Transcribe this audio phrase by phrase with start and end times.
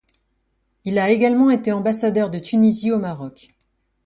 [0.83, 3.49] Il a également été ambassadeur de Tunisie au Maroc.